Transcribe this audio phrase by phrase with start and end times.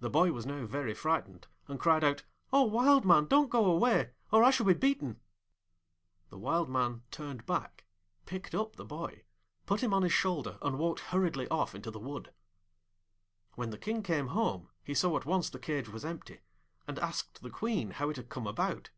[0.00, 4.10] The boy was now very frightened, and cried out, 'O Wild Man, don't go away,
[4.32, 5.20] or I shall be beaten!'
[6.30, 7.84] The Wild Man turned back,
[8.24, 9.22] picked up the boy,
[9.64, 12.32] put him on his shoulder, and walked hurriedly off into the wood.
[13.54, 16.40] When the King came home he saw at once the cage was empty,
[16.88, 18.90] and asked the Queen how it had come about.